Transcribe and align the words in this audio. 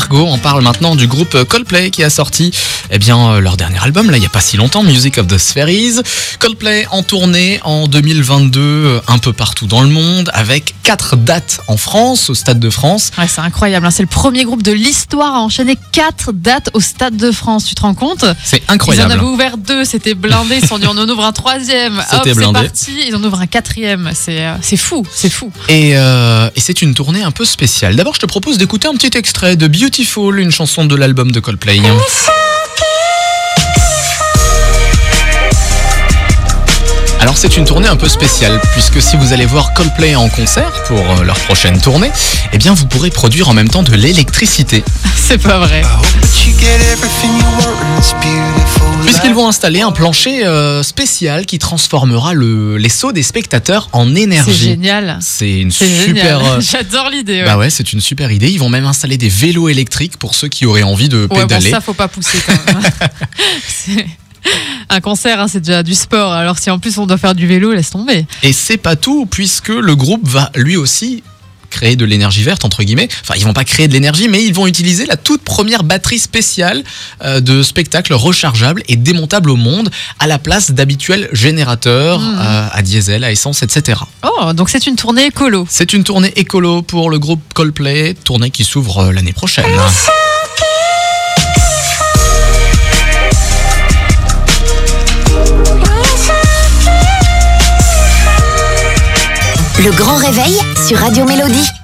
Margot, 0.00 0.26
on 0.26 0.38
parle 0.38 0.62
maintenant 0.62 0.96
du 0.96 1.06
groupe 1.06 1.44
Coldplay 1.44 1.90
qui 1.90 2.02
a 2.02 2.08
sorti 2.08 2.52
eh 2.92 2.98
bien, 2.98 3.34
euh, 3.34 3.40
leur 3.40 3.56
dernier 3.56 3.78
album, 3.82 4.10
là, 4.10 4.16
il 4.16 4.20
n'y 4.20 4.26
a 4.26 4.30
pas 4.30 4.40
si 4.40 4.56
longtemps, 4.56 4.82
Music 4.82 5.18
of 5.18 5.26
the 5.28 5.38
Spheres. 5.38 6.02
Coldplay 6.40 6.86
en 6.90 7.02
tournée 7.02 7.60
en 7.62 7.86
2022, 7.86 8.60
euh, 8.60 9.00
un 9.06 9.18
peu 9.18 9.32
partout 9.32 9.66
dans 9.66 9.82
le 9.82 9.88
monde, 9.88 10.30
avec 10.34 10.74
quatre 10.82 11.16
dates 11.16 11.60
en 11.68 11.76
France, 11.76 12.30
au 12.30 12.34
Stade 12.34 12.58
de 12.58 12.70
France. 12.70 13.12
Ouais, 13.16 13.28
c'est 13.28 13.40
incroyable, 13.40 13.86
hein. 13.86 13.90
c'est 13.90 14.02
le 14.02 14.08
premier 14.08 14.44
groupe 14.44 14.62
de 14.62 14.72
l'histoire 14.72 15.36
à 15.36 15.40
enchaîner 15.40 15.76
quatre 15.92 16.32
dates 16.32 16.70
au 16.74 16.80
Stade 16.80 17.16
de 17.16 17.30
France, 17.30 17.64
tu 17.66 17.74
te 17.76 17.82
rends 17.82 17.94
compte? 17.94 18.24
C'est 18.42 18.56
Ils 18.56 18.70
en 18.70 18.74
incroyable. 18.74 19.12
avaient 19.12 19.22
ouvert 19.22 19.56
deux, 19.56 19.84
c'était 19.84 20.14
blindé, 20.14 20.56
ils 20.56 20.62
se 20.62 20.66
sont 20.66 20.78
dit 20.78 20.86
on 20.88 20.98
en 20.98 21.08
ouvre 21.08 21.24
un 21.24 21.32
troisième, 21.32 21.98
hop 21.98 22.22
c'est 22.24 22.52
parti, 22.52 22.90
ils 23.06 23.14
en 23.14 23.22
ouvrent 23.22 23.40
un 23.40 23.46
quatrième, 23.46 24.10
c'est 24.14 24.46
euh, 24.46 24.76
fou, 24.76 25.06
c'est 25.14 25.30
fou. 25.30 25.52
Et, 25.68 25.92
euh, 25.94 26.50
et 26.56 26.60
c'est 26.60 26.82
une 26.82 26.94
tournée 26.94 27.22
un 27.22 27.30
peu 27.30 27.44
spéciale. 27.44 27.94
D'abord, 27.94 28.14
je 28.14 28.20
te 28.20 28.26
propose 28.26 28.58
d'écouter 28.58 28.88
un 28.88 28.94
petit 28.94 29.16
extrait 29.16 29.54
de 29.54 29.68
Beautiful, 29.90 30.38
une 30.38 30.52
chanson 30.52 30.84
de 30.84 30.94
l'album 30.94 31.32
de 31.32 31.40
Coldplay. 31.40 31.80
Alors 37.18 37.36
c'est 37.36 37.56
une 37.56 37.64
tournée 37.64 37.88
un 37.88 37.96
peu 37.96 38.08
spéciale 38.08 38.60
puisque 38.72 39.02
si 39.02 39.16
vous 39.16 39.32
allez 39.32 39.46
voir 39.46 39.74
Coldplay 39.74 40.14
en 40.14 40.28
concert 40.28 40.84
pour 40.84 41.00
euh, 41.00 41.24
leur 41.24 41.40
prochaine 41.40 41.80
tournée, 41.80 42.12
eh 42.52 42.58
bien 42.58 42.72
vous 42.72 42.86
pourrez 42.86 43.10
produire 43.10 43.48
en 43.48 43.52
même 43.52 43.68
temps 43.68 43.82
de 43.82 43.92
l'électricité 43.96 44.84
C'est 45.16 45.38
pas 45.38 45.58
vrai. 45.58 45.82
Installer 49.50 49.80
un 49.82 49.90
plancher 49.92 50.46
euh, 50.46 50.82
spécial 50.82 51.44
qui 51.44 51.58
transformera 51.58 52.32
le, 52.34 52.76
les 52.78 52.88
sauts 52.88 53.10
des 53.12 53.22
spectateurs 53.24 53.88
en 53.92 54.06
C'est 54.14 54.20
énergie. 54.22 54.52
génial. 54.70 55.18
C'est 55.20 55.60
une 55.60 55.70
C'est 55.72 55.86
super 56.04 56.38
génial. 56.38 56.58
euh, 56.58 56.60
J'adore 56.60 57.10
l'idée. 57.10 57.40
Ouais. 57.40 57.44
Bah 57.44 57.58
ouais, 57.58 57.68
c'est 57.68 57.92
une 57.92 58.00
super 58.00 58.30
idée. 58.30 58.48
Ils 58.48 58.58
vont 58.58 58.68
même 58.68 58.86
installer 58.86 59.18
des 59.18 59.28
vélos 59.28 59.68
électriques 59.68 60.16
pour 60.18 60.34
ceux 60.36 60.48
qui 60.48 60.66
auraient 60.66 60.84
envie 60.84 61.08
de 61.08 61.22
Ouais, 61.22 61.26
bon, 61.28 61.36
pédaler. 61.40 61.70
ça 61.70 61.80
faut 61.80 61.94
pas 61.94 62.06
pousser 62.08 62.38
quand 62.46 62.52
même. 62.72 62.82
C'est- 63.68 64.06
un 64.88 65.00
concert, 65.00 65.38
hein, 65.38 65.48
c'est 65.48 65.60
déjà 65.60 65.82
du 65.82 65.94
sport. 65.94 66.32
Alors 66.32 66.58
si 66.58 66.70
en 66.70 66.78
plus 66.78 66.96
on 66.96 67.06
doit 67.06 67.18
faire 67.18 67.34
du 67.34 67.46
vélo, 67.46 67.72
laisse 67.74 67.90
tomber. 67.90 68.24
Et 68.42 68.52
c'est 68.54 68.78
pas 68.78 68.96
tout, 68.96 69.26
puisque 69.26 69.68
le 69.68 69.94
groupe 69.94 70.26
va 70.26 70.50
lui 70.54 70.76
aussi 70.78 71.22
créer 71.80 71.96
de 71.96 72.04
l'énergie 72.04 72.42
verte 72.42 72.64
entre 72.66 72.82
guillemets. 72.82 73.08
Enfin, 73.22 73.34
ils 73.38 73.44
vont 73.44 73.54
pas 73.54 73.64
créer 73.64 73.88
de 73.88 73.94
l'énergie, 73.94 74.28
mais 74.28 74.44
ils 74.44 74.52
vont 74.52 74.66
utiliser 74.66 75.06
la 75.06 75.16
toute 75.16 75.42
première 75.42 75.82
batterie 75.82 76.18
spéciale 76.18 76.82
euh, 77.24 77.40
de 77.40 77.62
spectacle 77.62 78.12
rechargeable 78.12 78.82
et 78.88 78.96
démontable 78.96 79.48
au 79.48 79.56
monde, 79.56 79.88
à 80.18 80.26
la 80.26 80.38
place 80.38 80.72
d'habituels 80.72 81.28
générateurs 81.32 82.20
Mhm. 82.20 82.38
euh, 82.38 82.66
à 82.78 82.82
diesel, 82.82 83.24
à 83.24 83.30
essence, 83.32 83.62
etc. 83.62 83.98
Oh, 84.22 84.52
donc 84.52 84.68
c'est 84.68 84.86
une 84.86 84.96
tournée 84.96 85.26
écolo. 85.26 85.66
C'est 85.70 85.92
une 85.94 86.04
tournée 86.04 86.32
écolo 86.36 86.82
pour 86.82 87.08
le 87.08 87.18
groupe 87.18 87.40
Coldplay, 87.54 88.14
tournée 88.24 88.50
qui 88.50 88.64
s'ouvre 88.64 88.98
euh, 89.04 89.12
l'année 89.12 89.32
prochaine. 89.32 89.64
Le 99.82 99.92
grand 99.92 100.16
réveil 100.16 100.58
sur 100.86 100.98
Radio 100.98 101.24
Mélodie. 101.24 101.79